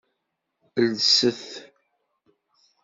Lset. 0.89 1.43